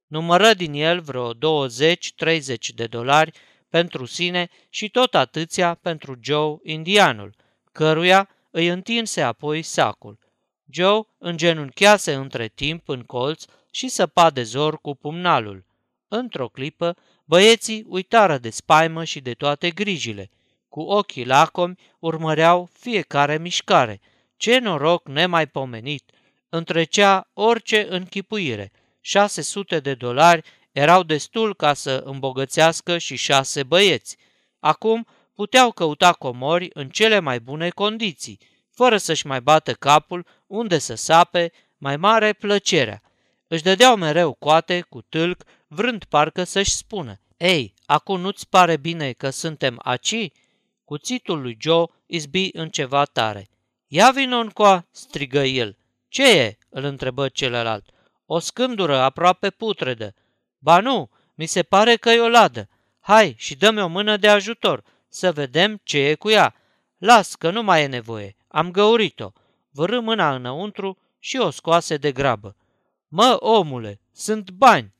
Numără 0.09 0.53
din 0.53 0.73
el 0.73 1.01
vreo 1.01 1.33
20-30 1.33 1.37
de 2.75 2.87
dolari 2.87 3.31
pentru 3.69 4.05
sine 4.05 4.49
și 4.69 4.89
tot 4.89 5.15
atâția 5.15 5.73
pentru 5.73 6.17
Joe, 6.21 6.57
indianul, 6.63 7.35
căruia 7.71 8.29
îi 8.51 8.67
întinse 8.67 9.21
apoi 9.21 9.61
sacul. 9.61 10.19
Joe 10.69 11.01
îngenunchease 11.17 12.13
între 12.13 12.47
timp 12.47 12.89
în 12.89 13.01
colț 13.01 13.43
și 13.71 13.87
săpa 13.87 14.29
de 14.29 14.43
zor 14.43 14.81
cu 14.81 14.95
pumnalul. 14.95 15.65
Într-o 16.07 16.47
clipă, 16.47 16.95
băieții 17.25 17.85
uitară 17.87 18.37
de 18.37 18.49
spaimă 18.49 19.03
și 19.03 19.19
de 19.19 19.33
toate 19.33 19.69
grijile. 19.69 20.29
Cu 20.69 20.81
ochii 20.81 21.25
lacomi 21.25 21.77
urmăreau 21.99 22.69
fiecare 22.73 23.37
mișcare. 23.37 24.01
Ce 24.37 24.59
noroc 24.59 25.07
nemaipomenit! 25.07 26.11
Întrecea 26.49 27.29
orice 27.33 27.85
închipuire– 27.89 28.71
600 29.01 29.79
de 29.79 29.93
dolari 29.93 30.41
erau 30.71 31.03
destul 31.03 31.55
ca 31.55 31.73
să 31.73 32.01
îmbogățească 32.05 32.97
și 32.97 33.15
șase 33.15 33.63
băieți. 33.63 34.17
Acum 34.59 35.07
puteau 35.35 35.71
căuta 35.71 36.13
comori 36.13 36.69
în 36.73 36.89
cele 36.89 37.19
mai 37.19 37.39
bune 37.39 37.69
condiții, 37.69 38.39
fără 38.71 38.97
să-și 38.97 39.27
mai 39.27 39.41
bată 39.41 39.73
capul 39.73 40.25
unde 40.47 40.77
să 40.77 40.95
sape, 40.95 41.51
mai 41.77 41.97
mare 41.97 42.33
plăcerea. 42.33 43.01
Își 43.47 43.63
dădeau 43.63 43.95
mereu 43.95 44.33
coate 44.33 44.81
cu 44.89 45.01
tâlc, 45.01 45.43
vrând 45.67 46.03
parcă 46.03 46.43
să-și 46.43 46.71
spună, 46.71 47.21
Ei, 47.37 47.73
acum 47.85 48.19
nu-ți 48.19 48.49
pare 48.49 48.77
bine 48.77 49.11
că 49.11 49.29
suntem 49.29 49.79
aci?" 49.83 50.31
Cuțitul 50.85 51.41
lui 51.41 51.57
Joe 51.59 51.85
izbi 52.05 52.49
în 52.53 52.69
ceva 52.69 53.05
tare. 53.05 53.47
Ia 53.87 54.11
vino 54.11 54.37
încoa!" 54.37 54.87
strigă 54.91 55.43
el. 55.43 55.77
Ce 56.07 56.39
e?" 56.39 56.57
îl 56.69 56.83
întrebă 56.83 57.27
celălalt. 57.27 57.89
O 58.31 58.39
scândură 58.39 58.97
aproape 58.97 59.49
putredă. 59.49 60.13
Ba 60.57 60.79
nu, 60.79 61.09
mi 61.35 61.45
se 61.45 61.63
pare 61.63 61.95
că 61.95 62.09
e 62.09 62.19
o 62.19 62.27
ladă. 62.27 62.69
Hai 62.99 63.35
și 63.37 63.55
dă-mi 63.55 63.81
o 63.81 63.87
mână 63.87 64.17
de 64.17 64.27
ajutor, 64.27 64.83
să 65.07 65.31
vedem 65.31 65.79
ce 65.83 65.97
e 65.97 66.15
cu 66.15 66.29
ea. 66.29 66.55
Las 66.97 67.35
că 67.35 67.49
nu 67.49 67.63
mai 67.63 67.83
e 67.83 67.87
nevoie, 67.87 68.35
am 68.47 68.71
găurit-o. 68.71 69.31
Vărâ 69.69 69.99
mâna 69.99 70.35
înăuntru 70.35 70.97
și 71.19 71.37
o 71.37 71.49
scoase 71.49 71.97
de 71.97 72.11
grabă. 72.11 72.55
Mă, 73.07 73.37
omule, 73.39 74.01
sunt 74.11 74.51
bani! 74.51 74.93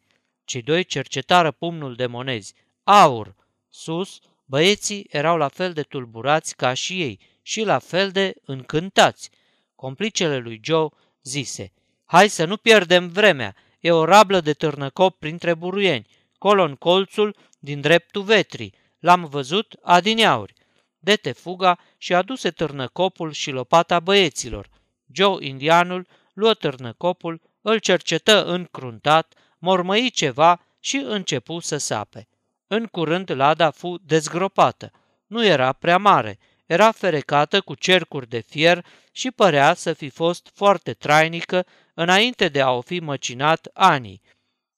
Cei 0.45 0.61
doi 0.61 0.83
cercetară 0.83 1.51
pumnul 1.51 1.95
de 1.95 2.05
monezi. 2.05 2.53
Aur! 2.83 3.35
Sus, 3.69 4.19
băieții 4.45 5.07
erau 5.09 5.37
la 5.37 5.47
fel 5.47 5.73
de 5.73 5.81
tulburați 5.81 6.55
ca 6.55 6.73
și 6.73 7.01
ei 7.01 7.19
și 7.41 7.63
la 7.63 7.79
fel 7.79 8.11
de 8.11 8.33
încântați. 8.45 9.29
Complicele 9.75 10.37
lui 10.37 10.59
Joe 10.63 10.87
zise, 11.21 11.73
Hai 12.11 12.27
să 12.27 12.45
nu 12.45 12.57
pierdem 12.57 13.07
vremea, 13.07 13.55
e 13.79 13.91
o 13.91 14.05
rablă 14.05 14.39
de 14.39 14.53
târnăcop 14.53 15.19
printre 15.19 15.53
buruieni, 15.53 16.07
colo 16.37 16.63
în 16.63 16.75
colțul 16.75 17.35
din 17.59 17.81
dreptul 17.81 18.21
vetrii. 18.21 18.73
L-am 18.99 19.25
văzut 19.25 19.75
adineauri. 19.81 20.53
Dete 20.99 21.31
fuga 21.31 21.79
și 21.97 22.13
aduse 22.13 22.51
târnăcopul 22.51 23.31
și 23.31 23.51
lopata 23.51 23.99
băieților. 23.99 24.69
Joe, 25.11 25.45
indianul, 25.45 26.07
luă 26.33 26.53
târnăcopul, 26.53 27.41
îl 27.61 27.77
cercetă 27.77 28.45
încruntat, 28.45 29.33
mormăi 29.57 30.09
ceva 30.09 30.61
și 30.79 30.97
începu 30.97 31.59
să 31.59 31.77
sape. 31.77 32.27
În 32.67 32.85
curând 32.85 33.31
lada 33.31 33.69
fu 33.71 33.97
dezgropată. 34.05 34.91
Nu 35.27 35.45
era 35.45 35.73
prea 35.73 35.97
mare, 35.97 36.39
era 36.69 36.91
ferecată 36.91 37.61
cu 37.61 37.75
cercuri 37.75 38.27
de 38.27 38.39
fier 38.39 38.85
și 39.11 39.31
părea 39.31 39.73
să 39.73 39.93
fi 39.93 40.09
fost 40.09 40.51
foarte 40.53 40.93
trainică 40.93 41.65
înainte 41.93 42.47
de 42.47 42.61
a 42.61 42.71
o 42.71 42.81
fi 42.81 42.99
măcinat 42.99 43.67
anii. 43.73 44.21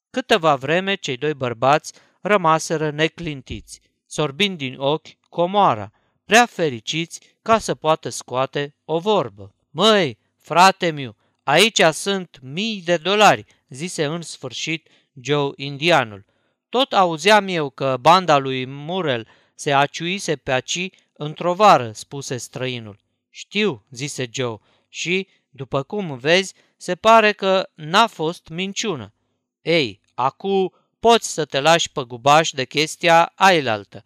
Câteva 0.09 0.55
vreme 0.55 0.95
cei 0.95 1.17
doi 1.17 1.33
bărbați 1.33 1.93
rămaseră 2.21 2.89
neclintiți, 2.89 3.81
sorbind 4.05 4.57
din 4.57 4.79
ochi 4.79 5.07
comoara, 5.29 5.91
prea 6.25 6.45
fericiți 6.45 7.19
ca 7.41 7.59
să 7.59 7.75
poată 7.75 8.09
scoate 8.09 8.75
o 8.85 8.99
vorbă. 8.99 9.55
Măi, 9.69 10.17
frate 10.39 10.91
miu, 10.91 11.15
aici 11.43 11.81
sunt 11.91 12.39
mii 12.41 12.81
de 12.85 12.97
dolari, 12.97 13.45
zise 13.69 14.05
în 14.05 14.21
sfârșit 14.21 14.87
Joe 15.21 15.51
indianul. 15.55 16.25
Tot 16.69 16.93
auzeam 16.93 17.47
eu 17.47 17.69
că 17.69 17.97
banda 18.01 18.37
lui 18.37 18.65
Murel 18.65 19.27
se 19.55 19.73
aciuise 19.73 20.35
pe 20.35 20.51
aci 20.51 20.89
într-o 21.13 21.53
vară, 21.53 21.91
spuse 21.91 22.37
străinul. 22.37 22.99
Știu, 23.29 23.85
zise 23.89 24.29
Joe, 24.31 24.57
și, 24.89 25.27
după 25.49 25.83
cum 25.83 26.17
vezi, 26.17 26.53
se 26.77 26.95
pare 26.95 27.31
că 27.31 27.69
n-a 27.73 28.07
fost 28.07 28.47
minciună. 28.47 29.13
Ei, 29.61 30.01
acu 30.13 30.73
poți 30.99 31.33
să 31.33 31.45
te 31.45 31.59
lași 31.59 31.91
pe 31.91 32.01
gubaș 32.01 32.51
de 32.51 32.65
chestia 32.65 33.31
ailaltă. 33.35 34.03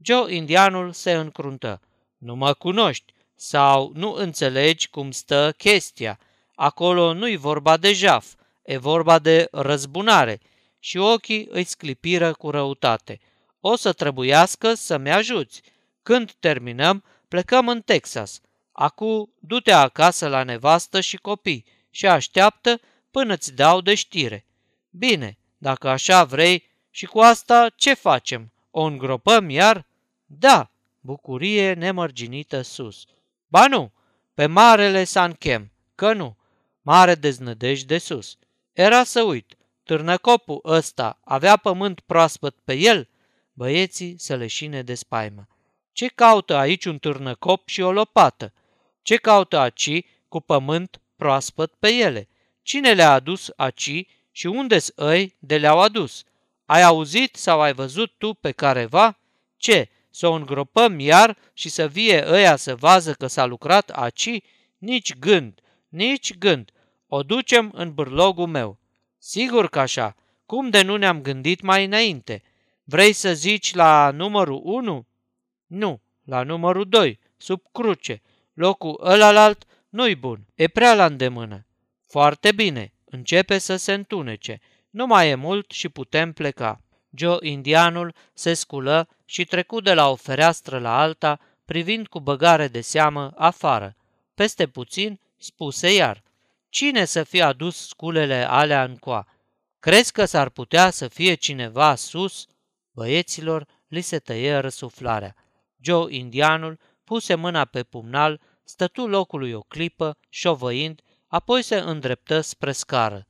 Joe 0.00 0.34
indianul 0.34 0.92
se 0.92 1.12
încruntă. 1.12 1.80
Nu 2.18 2.34
mă 2.34 2.54
cunoști 2.54 3.12
sau 3.34 3.92
nu 3.94 4.12
înțelegi 4.12 4.88
cum 4.88 5.10
stă 5.10 5.54
chestia. 5.56 6.18
Acolo 6.54 7.12
nu-i 7.12 7.36
vorba 7.36 7.76
de 7.76 7.92
jaf, 7.92 8.34
e 8.62 8.76
vorba 8.76 9.18
de 9.18 9.48
răzbunare 9.50 10.40
și 10.78 10.96
ochii 10.96 11.48
îi 11.50 11.64
sclipiră 11.64 12.32
cu 12.32 12.50
răutate. 12.50 13.20
O 13.64 13.76
să 13.76 13.92
trebuiască 13.92 14.74
să-mi 14.74 15.12
ajuți. 15.12 15.62
Când 16.02 16.32
terminăm, 16.32 17.04
plecăm 17.28 17.68
în 17.68 17.80
Texas. 17.80 18.40
Acu, 18.72 19.32
du-te 19.38 19.72
acasă 19.72 20.28
la 20.28 20.42
nevastă 20.42 21.00
și 21.00 21.16
copii 21.16 21.64
și 21.90 22.06
așteaptă 22.06 22.80
până 23.10 23.36
ți 23.36 23.52
dau 23.52 23.80
de 23.80 23.94
știre. 23.94 24.46
Bine, 24.90 25.38
dacă 25.58 25.88
așa 25.88 26.24
vrei, 26.24 26.70
și 26.90 27.06
cu 27.06 27.20
asta 27.20 27.68
ce 27.76 27.94
facem? 27.94 28.52
O 28.70 28.82
îngropăm 28.82 29.50
iar? 29.50 29.86
Da, 30.26 30.70
bucurie 31.00 31.72
nemărginită 31.72 32.62
sus. 32.62 33.04
Ba 33.46 33.66
nu, 33.66 33.92
pe 34.34 34.46
marele 34.46 35.04
Sanchem, 35.04 35.72
că 35.94 36.12
nu, 36.12 36.36
mare 36.80 37.14
deznădejde 37.14 37.94
de 37.94 37.98
sus. 37.98 38.36
Era 38.72 39.04
să 39.04 39.22
uit, 39.22 39.56
târnăcopul 39.82 40.60
ăsta 40.64 41.18
avea 41.24 41.56
pământ 41.56 42.00
proaspăt 42.00 42.56
pe 42.64 42.74
el? 42.74 43.08
Băieții 43.52 44.18
se 44.18 44.36
leșine 44.36 44.82
de 44.82 44.94
spaimă. 44.94 45.46
Ce 45.92 46.06
caută 46.06 46.56
aici 46.56 46.84
un 46.84 46.98
târnăcop 46.98 47.68
și 47.68 47.80
o 47.80 47.92
lopată? 47.92 48.52
Ce 49.02 49.16
caută 49.16 49.58
aci 49.58 50.04
cu 50.28 50.40
pământ 50.40 51.00
proaspăt 51.16 51.74
pe 51.78 51.88
ele? 51.88 52.28
Cine 52.62 52.92
le-a 52.92 53.12
adus 53.12 53.50
aci 53.56 54.06
și 54.30 54.46
unde-s 54.46 54.92
îi 54.94 55.36
de 55.38 55.58
le-au 55.58 55.80
adus? 55.80 56.24
Ai 56.66 56.82
auzit 56.82 57.36
sau 57.36 57.60
ai 57.60 57.72
văzut 57.72 58.12
tu 58.18 58.34
pe 58.34 58.50
careva? 58.50 59.18
Ce, 59.56 59.88
să 60.10 60.26
o 60.26 60.32
îngropăm 60.32 60.98
iar 60.98 61.36
și 61.52 61.68
să 61.68 61.88
vie 61.88 62.24
ăia 62.26 62.56
să 62.56 62.76
vază 62.76 63.12
că 63.12 63.26
s-a 63.26 63.44
lucrat 63.44 63.90
aci? 63.90 64.40
Nici 64.78 65.14
gând, 65.16 65.60
nici 65.88 66.38
gând. 66.38 66.70
O 67.06 67.22
ducem 67.22 67.70
în 67.74 67.94
bârlogul 67.94 68.46
meu. 68.46 68.78
Sigur 69.18 69.68
că 69.68 69.80
așa. 69.80 70.16
Cum 70.46 70.70
de 70.70 70.82
nu 70.82 70.96
ne-am 70.96 71.22
gândit 71.22 71.60
mai 71.60 71.84
înainte? 71.84 72.42
Vrei 72.92 73.12
să 73.12 73.34
zici 73.34 73.74
la 73.74 74.10
numărul 74.10 74.60
1? 74.64 75.06
Nu, 75.66 76.00
la 76.24 76.42
numărul 76.42 76.88
2, 76.88 77.18
sub 77.36 77.62
cruce. 77.72 78.22
Locul 78.52 79.00
ălalalt 79.04 79.64
nu-i 79.88 80.14
bun, 80.14 80.46
e 80.54 80.68
prea 80.68 80.94
la 80.94 81.04
îndemână. 81.04 81.66
Foarte 82.06 82.52
bine, 82.52 82.92
începe 83.04 83.58
să 83.58 83.76
se 83.76 83.92
întunece. 83.92 84.60
Nu 84.90 85.06
mai 85.06 85.28
e 85.28 85.34
mult 85.34 85.70
și 85.70 85.88
putem 85.88 86.32
pleca. 86.32 86.80
Joe 87.14 87.36
indianul 87.40 88.14
se 88.34 88.54
sculă 88.54 89.08
și 89.24 89.44
trecu 89.44 89.80
de 89.80 89.94
la 89.94 90.10
o 90.10 90.14
fereastră 90.14 90.78
la 90.78 91.00
alta, 91.00 91.40
privind 91.64 92.06
cu 92.06 92.20
băgare 92.20 92.68
de 92.68 92.80
seamă 92.80 93.32
afară. 93.36 93.96
Peste 94.34 94.66
puțin 94.66 95.20
spuse 95.38 95.94
iar, 95.94 96.22
cine 96.68 97.04
să 97.04 97.22
fie 97.22 97.42
adus 97.42 97.88
sculele 97.88 98.48
alea 98.48 98.84
în 98.84 98.96
coa? 98.96 99.26
Crezi 99.78 100.12
că 100.12 100.24
s-ar 100.24 100.48
putea 100.48 100.90
să 100.90 101.08
fie 101.08 101.34
cineva 101.34 101.94
sus? 101.94 102.46
Băieților 102.92 103.66
li 103.88 104.00
se 104.00 104.18
tăie 104.18 104.56
răsuflarea. 104.56 105.34
Joe 105.80 106.14
indianul 106.14 106.78
puse 107.04 107.34
mâna 107.34 107.64
pe 107.64 107.82
pumnal, 107.82 108.40
stătu 108.64 109.06
locului 109.06 109.52
o 109.52 109.60
clipă, 109.60 110.18
șovăind, 110.28 111.00
apoi 111.26 111.62
se 111.62 111.76
îndreptă 111.76 112.40
spre 112.40 112.72
scară. 112.72 113.26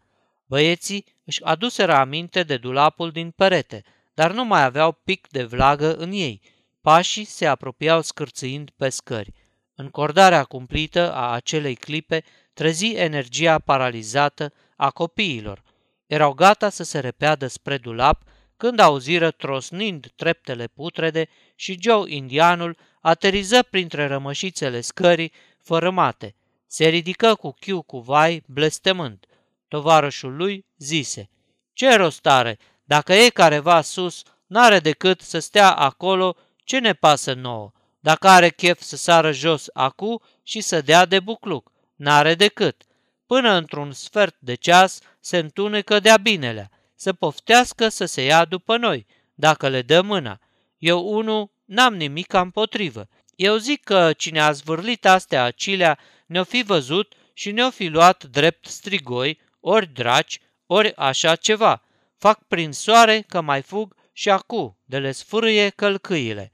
Băieții 0.46 1.05
își 1.25 1.44
aduseră 1.44 1.94
aminte 1.94 2.42
de 2.42 2.57
dulapul 2.57 3.11
din 3.11 3.31
perete, 3.31 3.83
dar 4.14 4.33
nu 4.33 4.44
mai 4.44 4.64
aveau 4.64 4.92
pic 4.92 5.29
de 5.29 5.44
vlagă 5.44 5.94
în 5.94 6.12
ei. 6.12 6.40
Pașii 6.81 7.25
se 7.25 7.46
apropiau 7.46 8.03
scârțâind 8.03 8.70
pe 8.77 8.88
scări. 8.88 9.33
Încordarea 9.75 10.44
cumplită 10.44 11.12
a 11.12 11.33
acelei 11.33 11.75
clipe 11.75 12.25
trezi 12.53 12.94
energia 12.94 13.59
paralizată 13.59 14.53
a 14.77 14.90
copiilor. 14.90 15.62
Erau 16.07 16.33
gata 16.33 16.68
să 16.68 16.83
se 16.83 16.98
repeadă 16.98 17.46
spre 17.46 17.79
dulap 17.79 18.22
când 18.62 18.79
auziră 18.79 19.31
trosnind 19.31 20.12
treptele 20.16 20.66
putrede 20.66 21.29
și 21.55 21.79
Joe 21.81 22.14
indianul 22.14 22.77
ateriză 23.01 23.62
printre 23.62 24.07
rămășițele 24.07 24.81
scării 24.81 25.33
fărâmate. 25.59 26.35
Se 26.66 26.88
ridică 26.88 27.35
cu 27.35 27.51
chiu 27.61 27.83
cu 27.83 27.98
vai, 27.98 28.42
blestemând. 28.46 29.27
Tovarășul 29.68 30.37
lui 30.37 30.66
zise, 30.77 31.31
Ce 31.72 31.94
rost 31.94 32.27
are? 32.27 32.59
Dacă 32.85 33.12
e 33.12 33.29
careva 33.29 33.81
sus, 33.81 34.22
n-are 34.46 34.79
decât 34.79 35.20
să 35.20 35.38
stea 35.38 35.72
acolo, 35.72 36.37
ce 36.64 36.79
ne 36.79 36.92
pasă 36.92 37.33
nouă? 37.33 37.72
Dacă 38.01 38.29
are 38.29 38.48
chef 38.48 38.81
să 38.81 38.96
sară 38.96 39.33
jos 39.33 39.66
acu 39.72 40.22
și 40.42 40.61
să 40.61 40.81
dea 40.81 41.05
de 41.05 41.20
bucluc, 41.20 41.72
n-are 41.94 42.35
decât. 42.35 42.83
Până 43.27 43.53
într-un 43.53 43.92
sfert 43.92 44.37
de 44.38 44.55
ceas 44.55 45.01
se 45.20 45.38
întunecă 45.38 46.01
de-a 46.01 46.16
binelea, 46.16 46.70
să 47.02 47.12
poftească 47.12 47.88
să 47.88 48.04
se 48.04 48.22
ia 48.22 48.44
după 48.44 48.76
noi, 48.76 49.06
dacă 49.34 49.68
le 49.68 49.82
dă 49.82 50.00
mâna. 50.02 50.40
Eu, 50.78 51.12
unu, 51.12 51.50
n-am 51.64 51.94
nimic 51.94 52.32
împotrivă. 52.32 53.08
Eu 53.34 53.56
zic 53.56 53.84
că 53.84 54.12
cine 54.12 54.40
a 54.40 54.52
zvârlit 54.52 55.06
astea 55.06 55.44
acilea 55.44 55.98
ne-o 56.26 56.44
fi 56.44 56.62
văzut 56.62 57.14
și 57.34 57.50
ne-o 57.50 57.70
fi 57.70 57.86
luat 57.86 58.24
drept 58.24 58.66
strigoi, 58.66 59.40
ori 59.60 59.86
draci, 59.86 60.40
ori 60.66 60.96
așa 60.96 61.36
ceva. 61.36 61.82
Fac 62.16 62.46
prin 62.48 62.72
soare 62.72 63.20
că 63.20 63.40
mai 63.40 63.62
fug 63.62 63.96
și 64.12 64.30
acu 64.30 64.78
de 64.84 64.98
le 64.98 65.12
sfârâie 65.12 65.68
călcâile. 65.68 66.52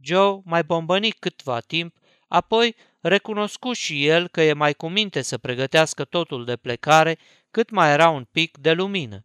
Joe 0.00 0.40
mai 0.44 0.62
bombăni 0.62 1.10
câtva 1.10 1.60
timp, 1.60 1.94
apoi 2.26 2.76
recunoscu 3.00 3.72
și 3.72 4.06
el 4.06 4.28
că 4.28 4.42
e 4.42 4.52
mai 4.52 4.74
cu 4.74 4.88
minte 4.88 5.22
să 5.22 5.38
pregătească 5.38 6.04
totul 6.04 6.44
de 6.44 6.56
plecare 6.56 7.18
cât 7.50 7.70
mai 7.70 7.90
era 7.90 8.08
un 8.08 8.24
pic 8.32 8.58
de 8.58 8.72
lumină. 8.72 9.22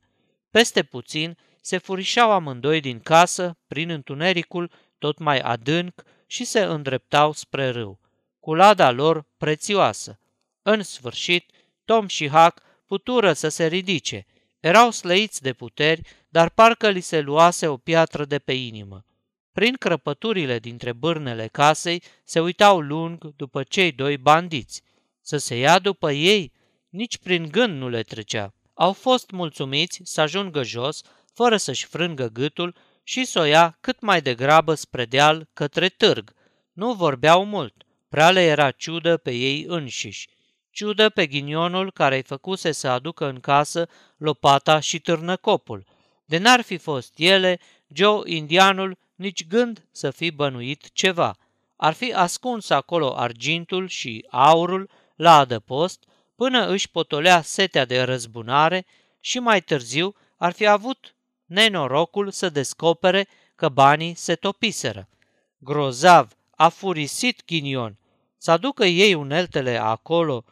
Peste 0.54 0.84
puțin 0.84 1.38
se 1.62 1.78
furișau 1.78 2.32
amândoi 2.32 2.80
din 2.80 3.00
casă 3.00 3.58
prin 3.68 3.89
întunericul 3.89 4.72
tot 4.98 5.18
mai 5.18 5.39
adânc 5.39 6.04
și 6.28 6.44
se 6.44 6.60
îndreptau 6.60 7.32
spre 7.32 7.70
râu, 7.70 8.00
cu 8.39 8.54
lada 8.54 8.92
lor 8.92 9.26
prețioasă. 9.38 10.20
În 10.62 10.84
sfârșit, 10.84 11.52
Tom 11.86 12.08
și 12.08 12.28
Huck 12.28 12.62
putură 12.86 13.34
să 13.34 13.48
se 13.50 13.68
ridice. 13.68 14.26
Erau 14.60 14.92
slăiți 14.92 15.42
de 15.42 15.54
puteri, 15.54 16.02
dar 16.30 16.50
parcă 16.50 16.89
li 16.89 17.02
se 17.02 17.20
luase 17.20 17.68
o 17.68 17.78
piatră 17.78 18.26
de 18.26 18.39
pe 18.39 18.54
inimă. 18.54 19.06
Prin 19.52 19.74
crăpăturile 19.74 20.60
dintre 20.60 20.94
bârnele 20.94 21.48
casei 21.48 22.04
se 22.24 22.39
uitau 22.39 22.80
lung 22.80 23.36
după 23.36 23.63
cei 23.63 23.92
doi 23.92 24.18
bandiți. 24.18 24.82
Să 25.22 25.38
se 25.38 25.56
ia 25.56 25.80
după 25.80 26.12
ei, 26.12 26.52
nici 26.89 27.18
prin 27.18 27.48
gând 27.52 27.78
nu 27.78 27.89
le 27.89 28.02
trecea. 28.02 28.54
Au 28.74 28.94
fost 28.94 29.32
mulțumiți 29.32 30.02
să 30.04 30.22
ajungă 30.22 30.64
jos, 30.64 31.02
fără 31.34 31.58
să-și 31.58 31.86
frângă 31.86 32.28
gâtul 32.28 32.76
și 33.04 33.26
să 33.26 33.40
o 33.40 33.44
ia 33.44 33.78
cât 33.82 34.02
mai 34.02 34.22
degrabă 34.22 34.74
spre 34.74 35.06
deal 35.06 35.48
către 35.54 35.90
târg. 35.90 36.34
Nu 36.74 36.94
vorbeau 36.94 37.46
mult, 37.46 37.74
prea 38.10 38.32
le 38.32 38.42
era 38.42 38.72
ciudă 38.72 39.18
pe 39.18 39.32
ei 39.32 39.66
înșiși. 39.68 40.30
ciudă 40.72 41.10
pe 41.10 41.28
ghinionul 41.28 41.92
care 41.92 42.16
îi 42.16 42.24
făcuse 42.24 42.72
să 42.72 42.88
aducă 42.88 43.26
în 43.26 43.40
casă 43.40 43.90
lopata 44.18 44.80
și 44.80 45.00
târnăcopul. 45.00 45.86
De 46.26 46.38
n-ar 46.38 46.62
fi 46.62 46.78
fost 46.78 47.14
ele, 47.18 47.60
Joe, 47.88 48.22
indianul, 48.26 48.98
nici 49.16 49.48
gând 49.48 49.86
să 49.92 50.12
fi 50.12 50.32
bănuit 50.32 50.92
ceva. 50.94 51.38
Ar 51.76 51.94
fi 51.94 52.14
ascuns 52.14 52.70
acolo 52.70 53.18
argintul 53.18 53.88
și 53.88 54.26
aurul 54.30 54.90
la 55.16 55.38
adăpost 55.38 56.04
până 56.36 56.67
își 56.67 56.89
potolea 56.89 57.41
setea 57.41 57.86
de 57.86 58.02
răzbunare 58.02 58.86
și 59.19 59.39
mai 59.39 59.62
târziu 59.62 60.15
ar 60.38 60.52
fi 60.52 60.65
avut 60.65 61.15
nenorocul 61.46 62.32
să 62.32 62.50
descopere 62.50 63.28
că 63.56 63.69
banii 63.69 64.13
se 64.15 64.36
topiseră. 64.36 65.10
Grozav, 65.58 66.36
a 66.56 66.69
furisit 66.69 67.46
ghinion, 67.46 67.98
să 68.38 68.52
aducă 68.52 68.86
ei 68.86 69.13
uneltele 69.13 69.78
acolo, 69.78 70.46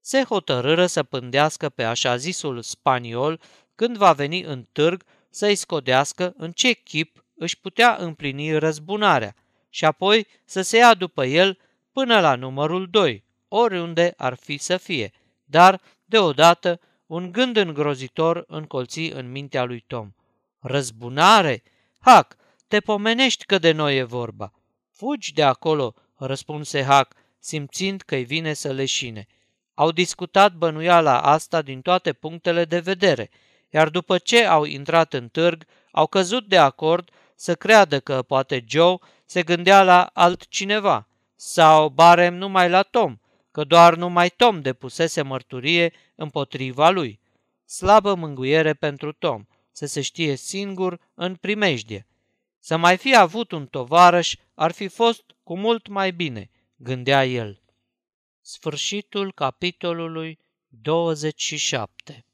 se 0.00 0.22
hotărâră 0.22 0.86
să 0.86 1.02
pândească 1.02 1.68
pe 1.68 1.84
așa 1.84 2.16
zisul 2.16 2.62
spaniol 2.62 3.40
când 3.74 3.96
va 3.96 4.12
veni 4.12 4.42
în 4.42 4.66
târg 4.72 5.04
să-i 5.30 5.54
scodească 5.54 6.34
în 6.36 6.52
ce 6.52 6.72
chip 6.72 7.24
își 7.34 7.60
putea 7.60 7.96
împlini 7.98 8.58
răzbunarea 8.58 9.34
și 9.68 9.84
apoi 9.84 10.26
să 10.44 10.62
se 10.62 10.76
ia 10.76 10.94
după 10.94 11.24
el 11.24 11.58
până 11.92 12.20
la 12.20 12.34
numărul 12.34 12.88
2, 12.90 13.24
oriunde 13.48 14.14
ar 14.16 14.34
fi 14.34 14.58
să 14.58 14.76
fie. 14.76 15.12
Dar, 15.50 15.80
deodată, 16.04 16.80
un 17.06 17.32
gând 17.32 17.56
îngrozitor 17.56 18.44
încolți 18.46 19.00
în 19.00 19.30
mintea 19.30 19.64
lui 19.64 19.84
Tom. 19.86 20.12
Răzbunare? 20.58 21.62
Hac, 22.00 22.36
te 22.68 22.80
pomenești 22.80 23.44
că 23.44 23.58
de 23.58 23.72
noi 23.72 23.96
e 23.96 24.02
vorba. 24.02 24.52
Fugi 24.90 25.32
de 25.32 25.42
acolo, 25.42 25.94
răspunse 26.16 26.82
Hac, 26.84 27.14
simțind 27.38 28.00
că-i 28.00 28.24
vine 28.24 28.52
să 28.52 28.72
leșine. 28.72 29.26
Au 29.74 29.90
discutat 29.90 30.52
bănuiala 30.52 31.20
asta 31.20 31.62
din 31.62 31.80
toate 31.80 32.12
punctele 32.12 32.64
de 32.64 32.78
vedere, 32.78 33.30
iar 33.70 33.88
după 33.88 34.18
ce 34.18 34.44
au 34.44 34.64
intrat 34.64 35.12
în 35.12 35.28
târg, 35.28 35.66
au 35.92 36.06
căzut 36.06 36.48
de 36.48 36.58
acord 36.58 37.10
să 37.34 37.54
creadă 37.54 38.00
că 38.00 38.22
poate 38.22 38.64
Joe 38.68 38.96
se 39.24 39.42
gândea 39.42 39.82
la 39.82 40.10
altcineva, 40.12 41.06
sau 41.36 41.88
barem 41.88 42.34
numai 42.34 42.68
la 42.68 42.82
Tom, 42.82 43.18
că 43.50 43.64
doar 43.64 43.94
numai 43.94 44.28
Tom 44.28 44.60
depusese 44.60 45.22
mărturie 45.22 45.92
împotriva 46.14 46.90
lui. 46.90 47.20
Slabă 47.64 48.14
mânguiere 48.14 48.74
pentru 48.74 49.12
Tom, 49.12 49.44
să 49.70 49.86
se 49.86 50.00
știe 50.00 50.34
singur 50.34 51.00
în 51.14 51.34
primejdie. 51.34 52.06
Să 52.58 52.76
mai 52.76 52.96
fi 52.96 53.16
avut 53.16 53.52
un 53.52 53.66
tovarăș 53.66 54.34
ar 54.54 54.72
fi 54.72 54.88
fost 54.88 55.24
cu 55.42 55.56
mult 55.56 55.88
mai 55.88 56.12
bine, 56.12 56.50
gândea 56.76 57.26
el. 57.26 57.62
Sfârșitul 58.40 59.32
capitolului 59.32 60.38
27 60.68 62.24